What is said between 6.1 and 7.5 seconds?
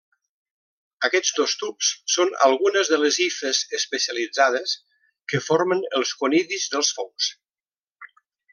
conidis dels fongs.